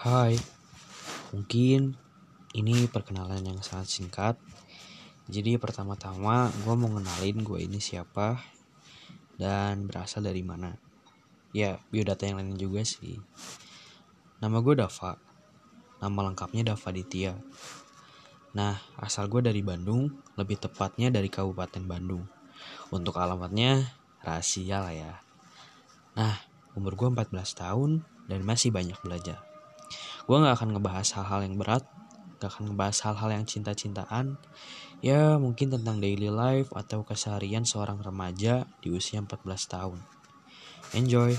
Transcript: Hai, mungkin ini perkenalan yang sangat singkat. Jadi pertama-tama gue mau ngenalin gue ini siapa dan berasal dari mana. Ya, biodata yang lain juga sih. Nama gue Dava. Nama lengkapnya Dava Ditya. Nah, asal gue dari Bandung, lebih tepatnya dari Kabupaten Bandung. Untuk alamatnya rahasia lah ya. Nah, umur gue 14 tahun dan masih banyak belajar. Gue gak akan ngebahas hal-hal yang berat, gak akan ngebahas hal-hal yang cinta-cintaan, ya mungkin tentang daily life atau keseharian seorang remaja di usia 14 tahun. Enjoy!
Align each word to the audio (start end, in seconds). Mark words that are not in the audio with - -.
Hai, 0.00 0.32
mungkin 1.28 1.92
ini 2.56 2.88
perkenalan 2.88 3.44
yang 3.44 3.60
sangat 3.60 4.00
singkat. 4.00 4.40
Jadi 5.28 5.60
pertama-tama 5.60 6.48
gue 6.64 6.72
mau 6.72 6.88
ngenalin 6.88 7.44
gue 7.44 7.60
ini 7.68 7.84
siapa 7.84 8.40
dan 9.36 9.84
berasal 9.84 10.24
dari 10.24 10.40
mana. 10.40 10.72
Ya, 11.52 11.84
biodata 11.92 12.24
yang 12.24 12.40
lain 12.40 12.56
juga 12.56 12.80
sih. 12.80 13.20
Nama 14.40 14.56
gue 14.64 14.80
Dava. 14.80 15.20
Nama 16.00 16.32
lengkapnya 16.32 16.72
Dava 16.72 16.88
Ditya. 16.96 17.36
Nah, 18.56 18.80
asal 19.04 19.28
gue 19.28 19.44
dari 19.44 19.60
Bandung, 19.60 20.08
lebih 20.40 20.64
tepatnya 20.64 21.12
dari 21.12 21.28
Kabupaten 21.28 21.84
Bandung. 21.84 22.24
Untuk 22.88 23.20
alamatnya 23.20 23.92
rahasia 24.24 24.80
lah 24.80 24.96
ya. 24.96 25.12
Nah, 26.16 26.40
umur 26.72 26.96
gue 26.96 27.12
14 27.12 27.36
tahun 27.52 28.00
dan 28.32 28.40
masih 28.48 28.72
banyak 28.72 28.96
belajar. 29.04 29.49
Gue 30.30 30.38
gak 30.38 30.62
akan 30.62 30.78
ngebahas 30.78 31.10
hal-hal 31.18 31.42
yang 31.42 31.58
berat, 31.58 31.82
gak 32.38 32.54
akan 32.54 32.70
ngebahas 32.70 33.02
hal-hal 33.02 33.34
yang 33.34 33.44
cinta-cintaan, 33.50 34.38
ya 35.02 35.42
mungkin 35.42 35.74
tentang 35.74 35.98
daily 35.98 36.30
life 36.30 36.70
atau 36.70 37.02
keseharian 37.02 37.66
seorang 37.66 37.98
remaja 37.98 38.62
di 38.78 38.94
usia 38.94 39.18
14 39.18 39.42
tahun. 39.66 39.98
Enjoy! 40.94 41.34